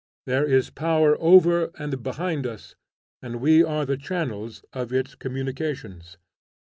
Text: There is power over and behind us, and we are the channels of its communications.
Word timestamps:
There 0.25 0.47
is 0.47 0.71
power 0.71 1.15
over 1.21 1.69
and 1.77 2.01
behind 2.01 2.47
us, 2.47 2.73
and 3.21 3.35
we 3.39 3.63
are 3.63 3.85
the 3.85 3.97
channels 3.97 4.65
of 4.73 4.91
its 4.91 5.13
communications. 5.13 6.17